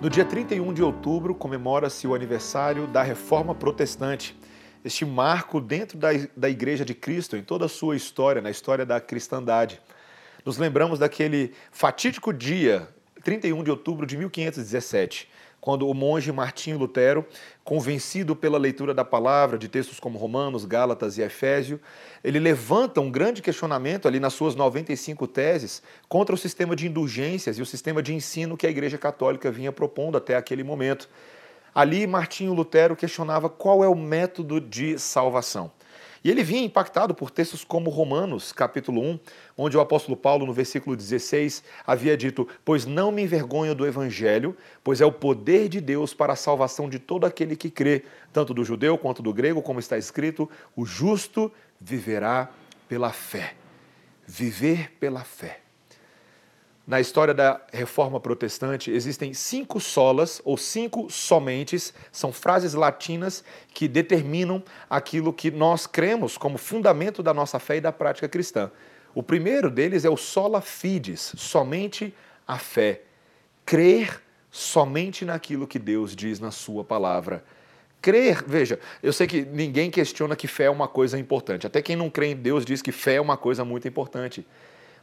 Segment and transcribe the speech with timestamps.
[0.00, 4.34] No dia 31 de outubro comemora-se o aniversário da Reforma Protestante,
[4.82, 8.86] este marco dentro da, da Igreja de Cristo, em toda a sua história, na história
[8.86, 9.78] da cristandade.
[10.42, 12.88] Nos lembramos daquele fatídico dia,
[13.22, 15.28] 31 de outubro de 1517,
[15.60, 17.24] quando o monge Martinho Lutero,
[17.62, 21.80] convencido pela leitura da palavra, de textos como Romanos, Gálatas e Efésio,
[22.24, 27.58] ele levanta um grande questionamento ali nas suas 95 teses contra o sistema de indulgências
[27.58, 31.08] e o sistema de ensino que a Igreja Católica vinha propondo até aquele momento.
[31.74, 35.70] Ali, Martinho Lutero questionava qual é o método de salvação.
[36.22, 39.20] E ele vinha impactado por textos como Romanos, capítulo 1,
[39.56, 44.54] onde o apóstolo Paulo, no versículo 16, havia dito: Pois não me envergonho do evangelho,
[44.84, 48.52] pois é o poder de Deus para a salvação de todo aquele que crê, tanto
[48.52, 52.50] do judeu quanto do grego, como está escrito: o justo viverá
[52.86, 53.54] pela fé.
[54.26, 55.60] Viver pela fé
[56.90, 63.86] na história da reforma protestante, existem cinco solas ou cinco somentes, são frases latinas que
[63.86, 64.60] determinam
[64.90, 68.72] aquilo que nós cremos como fundamento da nossa fé e da prática cristã.
[69.14, 72.12] O primeiro deles é o sola fides, somente
[72.44, 73.02] a fé.
[73.64, 77.44] Crer somente naquilo que Deus diz na Sua palavra.
[78.02, 81.68] Crer, veja, eu sei que ninguém questiona que fé é uma coisa importante.
[81.68, 84.44] Até quem não crê em Deus diz que fé é uma coisa muito importante.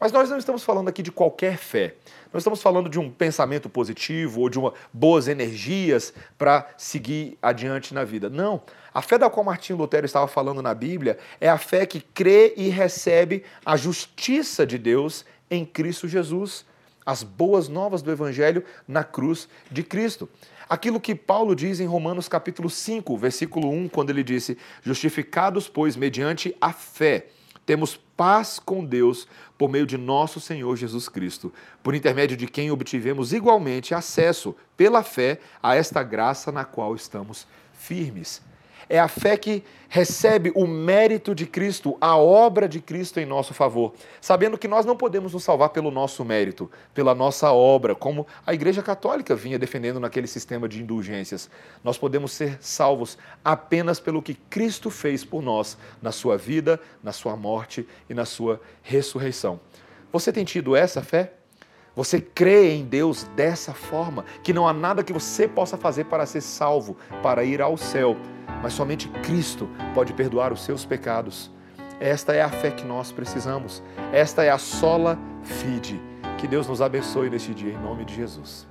[0.00, 1.94] Mas nós não estamos falando aqui de qualquer fé.
[2.32, 7.92] Nós estamos falando de um pensamento positivo ou de uma, boas energias para seguir adiante
[7.92, 8.30] na vida.
[8.30, 8.62] Não.
[8.94, 12.54] A fé da qual Martinho Lutero estava falando na Bíblia é a fé que crê
[12.56, 16.64] e recebe a justiça de Deus em Cristo Jesus,
[17.04, 20.30] as boas novas do Evangelho na cruz de Cristo.
[20.66, 25.94] Aquilo que Paulo diz em Romanos capítulo 5, versículo 1, quando ele disse: Justificados, pois,
[25.94, 27.26] mediante a fé
[27.70, 31.54] temos paz com Deus por meio de nosso Senhor Jesus Cristo,
[31.84, 37.46] por intermédio de quem obtivemos igualmente acesso, pela fé, a esta graça na qual estamos
[37.72, 38.42] firmes
[38.90, 43.54] é a fé que recebe o mérito de Cristo, a obra de Cristo em nosso
[43.54, 48.26] favor, sabendo que nós não podemos nos salvar pelo nosso mérito, pela nossa obra, como
[48.44, 51.48] a Igreja Católica vinha defendendo naquele sistema de indulgências.
[51.84, 57.12] Nós podemos ser salvos apenas pelo que Cristo fez por nós na sua vida, na
[57.12, 59.60] sua morte e na sua ressurreição.
[60.12, 61.34] Você tem tido essa fé?
[62.00, 66.24] Você crê em Deus dessa forma, que não há nada que você possa fazer para
[66.24, 68.16] ser salvo, para ir ao céu
[68.62, 71.50] mas somente Cristo pode perdoar os seus pecados.
[71.98, 73.82] Esta é a fé que nós precisamos.
[74.12, 76.00] Esta é a sola fide.
[76.38, 78.66] Que Deus nos abençoe neste dia, em nome de Jesus.